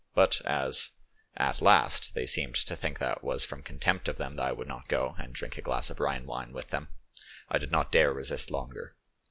But 0.15 0.41
as, 0.45 0.93
at 1.37 1.61
last, 1.61 2.15
they 2.15 2.25
seemed 2.25 2.55
to 2.55 2.75
think 2.75 2.97
that 2.97 3.17
it 3.19 3.23
was 3.23 3.43
from 3.45 3.61
contempt 3.61 4.07
of 4.07 4.17
them 4.17 4.35
that 4.37 4.47
I 4.47 4.51
would 4.51 4.67
not 4.67 4.87
go 4.87 5.13
and 5.19 5.31
drink 5.31 5.59
a 5.59 5.61
glass 5.61 5.91
of 5.91 5.99
Rhine 5.99 6.25
wine 6.25 6.53
with 6.53 6.69
them, 6.69 6.87
I 7.49 7.59
did 7.59 7.69
not 7.71 7.91
dare 7.91 8.11
resist 8.11 8.49
longer. 8.49 8.95